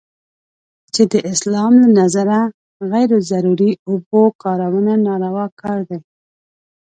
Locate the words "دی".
5.89-5.99